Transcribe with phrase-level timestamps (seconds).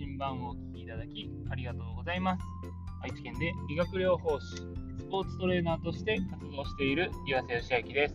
[0.00, 2.42] 信版をお聞きいただきありがとうございます。
[3.02, 4.62] 愛知県で理学療法士、ス
[5.10, 8.14] ポーツトレーナーとして活動している岩瀬義明です。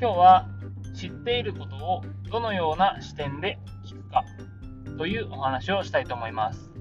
[0.00, 0.48] 今日は
[0.96, 4.24] 知っていることをどのような視点で聞くか
[4.98, 6.72] というお話をしたいと思います。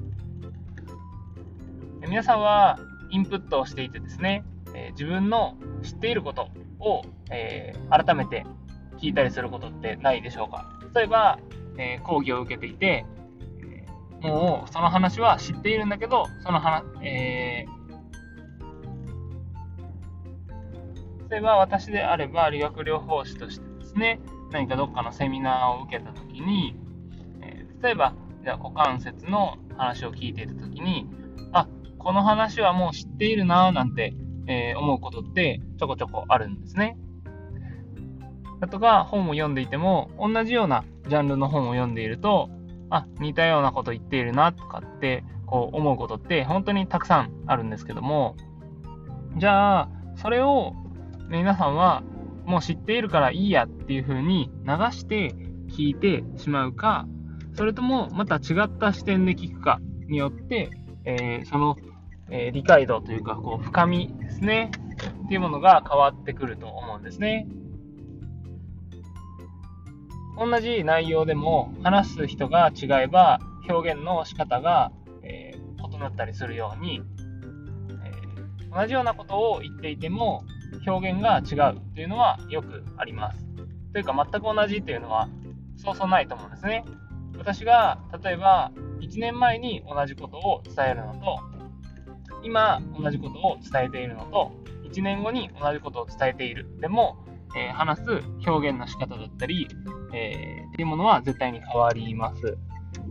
[2.01, 2.79] 皆さんは
[3.11, 4.43] インプットをしていてですね、
[4.93, 8.43] 自分の知っていることを、え、改めて
[8.99, 11.37] 聞いたりすることってないでしょうか例えば、
[11.77, 13.05] え、講義を受けていて、
[14.21, 24.19] もうその話は知っているんだけど、その話、えー、例えば私であれば理学療法士としてですね、
[24.51, 26.75] 何かどっかのセミナーを受けたときに、
[27.41, 28.13] えー、例えば、
[28.43, 31.07] じゃあ股関節の話を聞いていたときに、
[31.51, 34.13] あ、この話はもう知っているなぁなんて、
[34.47, 36.97] えー、思うことってちょこちょこあるんですね。
[38.59, 42.49] だとか本を読んでいても同じようなジャンルの本を読んでいると
[42.91, 48.35] あ似たようなこと言っているなとかってこう思うことって本当にたくさんあるんですけども
[49.37, 50.73] じゃあそれを
[51.29, 52.03] 皆さんは
[52.45, 55.33] もう知っているからいいやっていう風に流して
[55.69, 57.07] 聞いてしまうか
[57.55, 60.69] それともまた違った視点で聞くかによって、
[61.05, 61.77] えー、その、
[62.29, 64.71] えー、理解度というかこう深みですね
[65.25, 67.47] っていうものが変わってくると思うんですね。
[70.41, 73.39] 同じ内容でも話す人が違えば
[73.69, 77.03] 表現の仕方が、えー、異なったりするように、
[78.03, 80.43] えー、同じようなことを言っていても
[80.87, 83.45] 表現が違うというのはよくあります。
[83.93, 85.29] というか全く同じというのは
[85.75, 86.85] そうそうないと思うんですね。
[87.37, 91.37] 私が例えば1年前に同じことを伝えるのと
[92.41, 94.51] 今同じことを伝えているのと
[94.89, 97.17] 1年後に同じことを伝えているでも
[97.55, 99.67] えー、話す表現の仕方だったり、
[100.13, 102.57] えー、っていうものは絶対に変わります。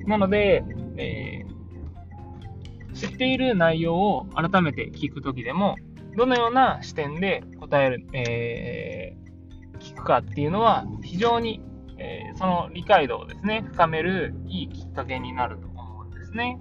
[0.06, 0.64] なので、
[0.96, 5.76] えー、知っている内容を改めて聞くときでも、
[6.16, 9.16] どのような視点で答える、え
[9.78, 11.62] 聞くかっていうのは非常に、
[11.98, 16.58] えその理解度をですね、深めるいいきっかけになると思うんですね。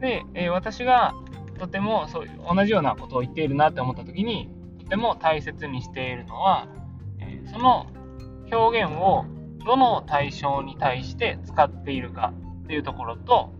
[0.00, 1.14] で、え私が
[1.58, 6.66] とてもそういう同じようなことを言っているなって思った時に、とても大切にしているのは、
[7.20, 7.86] えその
[8.50, 9.24] 表現を
[9.64, 12.32] どの対象に対して使っているか
[12.64, 13.52] っていうところと、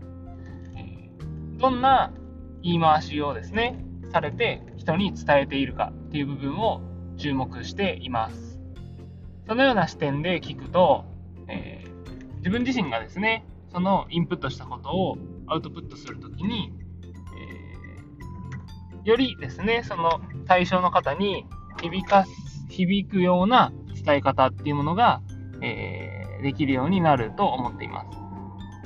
[0.75, 1.09] え
[1.57, 2.13] どんな
[2.61, 6.81] 言い回しをですね、されて人に伝えているかっていう部分を
[7.17, 8.59] 注目しています。
[9.47, 11.05] そのような視点で聞くと、
[11.47, 16.71] えー、自分自身がですね、そのインプットしたことをアウトプットするときに、
[19.01, 21.45] えー、よりですね、その対象の方に
[21.81, 22.25] 響か、
[22.69, 23.71] 響くような
[24.07, 25.21] 伝え方っていうものが、
[25.61, 28.17] えー、できるようになると思っています。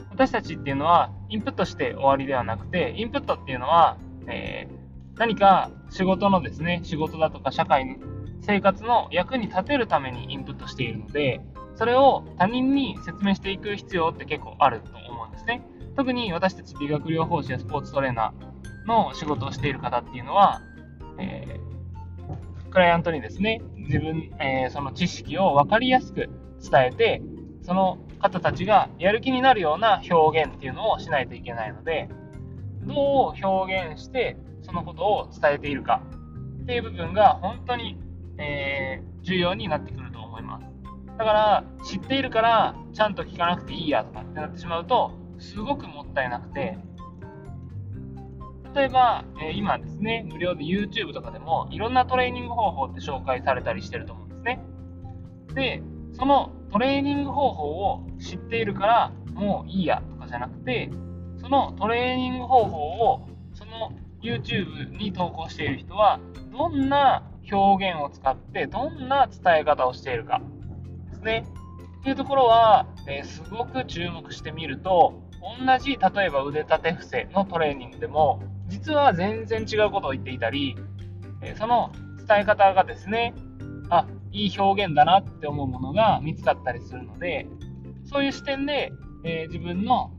[0.09, 7.99] 私たちっていうのは、インプットして終わりではなくて、インプットっていうのは、えー、何か仕事のですね、仕事だとか社会
[8.41, 11.41] 生活の役に立てるためにインプットしているので、
[11.75, 15.63] それを他人に説明していく必要って結構あると思うんですね。
[15.95, 20.61] 特に私たち理学療法士やスポーツトレーナーの仕事をしている方っていうのは、
[21.19, 21.80] えー、
[22.71, 26.29] クライアントにですね、自分、えー、その知識を分かりやすく
[26.61, 27.21] 伝えて、
[27.61, 32.09] その方たちがやる気になるような表現っていうのをしないといけないので、
[32.83, 36.01] どう表現してそのことを伝えているか
[36.63, 37.97] っていう部分が本当に、
[38.37, 40.65] えー、重要になってくると思います。
[41.17, 46.77] だから、知っているからちゃんと聞かなくていいやとかってなってしまうと、すごくもったいなくて、
[48.73, 54.59] 例えば、え今ですね、無料で YouTube とかでもいろんなトレーニング方法って紹介されたりしてると思うんですね。
[55.53, 55.83] で、
[56.13, 60.89] そのトレーニング方法を知っているからもういいやとかじゃなくて、
[61.41, 66.19] そのトレーニング方法をその YouTube に投稿している人は
[66.51, 70.41] どんな表現を使ってどんな伝え方をしているか
[71.09, 71.46] ですね。
[71.99, 78.41] っていうところは、えー、すごく注目してみると同じ例えば腕立て伏せのトレーニングでも
[78.72, 80.78] 実は全然違うことを言っていたり、
[81.41, 81.91] えその
[82.28, 83.35] 伝え方がですね、
[83.90, 87.47] あ、いい表現だなって思うものが見つかったりするので、
[88.06, 88.94] そういう視点で、
[89.26, 90.12] え、自分の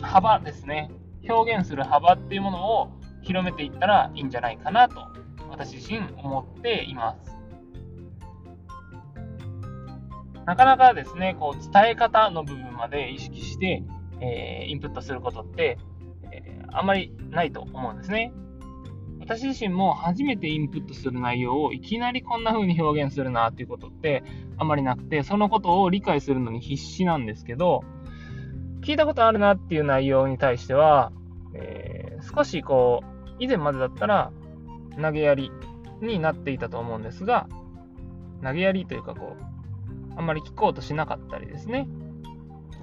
[0.00, 0.90] 幅ですね、
[1.28, 2.92] 表現する幅っていうものを
[3.22, 5.08] 広めていったらいいんじゃないかなと、
[5.50, 7.36] 私自身思っています。
[10.46, 13.82] なかなかですね、こう伝え方の部分まで意識して、
[14.20, 15.78] えー、インプットすることって
[16.72, 18.32] あんまりないと思うんですね。
[19.20, 24.24] 私自身も初めてインプットする内容をいきなりこんな風に表現するなっていうことって
[24.56, 27.82] あまりなくて、そのことを理解するのに必死なんですけど、
[28.80, 31.12] 聞いたことあるなっていう内容に対しては、
[31.54, 34.32] えー、少しこう、以前までだったら
[35.00, 35.50] 投げやり
[36.00, 37.46] になっていたと思うんですが、
[38.42, 41.86] 投げやりというかこう、あんまり聞こうとしなかったりですね、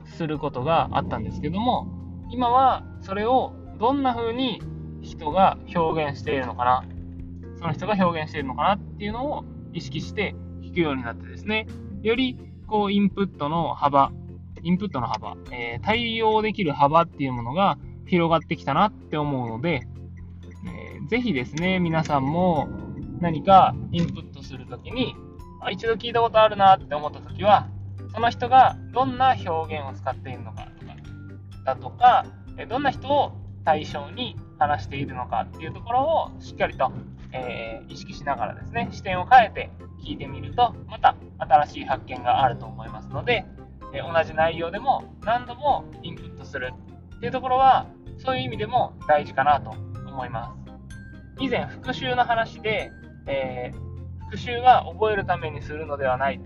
[0.05, 1.87] することがあったんですけども、
[2.29, 4.61] 今はそれをどんな風に
[5.01, 6.83] 人が表現しているのかな、
[7.57, 11.67] その人が表現しているのかなっていうのを意識して聞くようになってですね、
[12.03, 12.37] より
[12.67, 14.11] こうインプットの幅、
[14.61, 17.77] インプットの幅、えー、対応できる幅っていうものが
[18.07, 19.87] 広がってきたなって思うので、
[20.65, 22.67] えー、ぜひですね、皆さんも
[23.21, 25.15] 何かインプットするときに、
[25.61, 27.69] あ一度聞いたことあるなって思ったときは、
[28.13, 30.95] その人がどんな表現を使っているのかとか、
[31.63, 32.25] だとか、
[32.65, 33.33] どんな人を
[33.63, 36.91] 対象に話しているのかっていうところをしっかりと、
[37.31, 39.69] えー、意識しながらですね、視点を変えて
[40.03, 43.45] 聞いてみると、また新しい発見があると思いますので、
[43.93, 46.73] えー、同じ内容でも何度もインプットする
[47.15, 47.87] っていうところは、
[48.17, 49.71] そういう意味でも大事かなと
[50.07, 51.43] 思います。
[51.43, 52.91] 以前、復習の話で、
[53.27, 56.41] えー、復習は覚えるためにするのではない。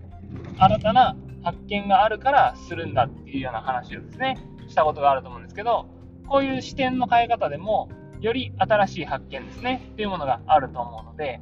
[0.57, 4.37] 新たな発見があるからするんだっていうような話をですね、
[4.67, 5.87] したことがあると思うんですけど、
[6.31, 7.89] こういう視点の変え方でも、
[8.21, 11.41] より新しい発見ですね、っていうものがあると思うので、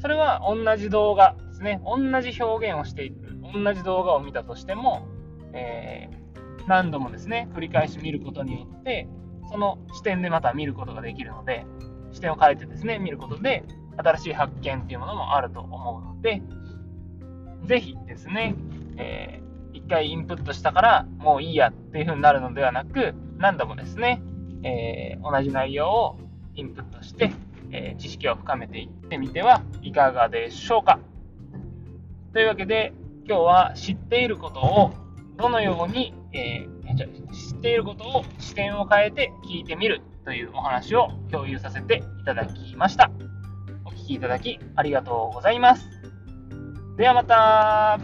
[0.00, 3.16] それは同じ動画ですね、同じ表現をしている、
[3.52, 5.08] 同じ動画を見たとしても、
[5.52, 9.08] えー、何度もですね、繰り返し見ることによって、
[9.50, 11.66] その視点でまた見ることができるので、
[12.12, 13.64] 視点を変えてですね、見ることで、
[13.96, 16.42] 新しい発見っていうものもあると思うので、
[17.64, 18.54] ぜひですね、
[18.98, 24.22] えー、一回インプットしたからもういいやっていう風になるのではなく、何度もですね、
[24.62, 26.18] えー、同じ内容を
[26.54, 27.32] インプットして、
[27.72, 31.00] えー、知識を深めていってみてはいかがでしょうか。
[32.32, 32.92] というわけで、
[33.26, 34.92] 今日は知っていることを
[35.36, 43.10] どのように、えー、知っていることを視点を変えて聞いてみるというお話を共有させていただきました。
[43.84, 45.84] お聴きいただきありがとうございます。
[46.96, 47.98] ではまた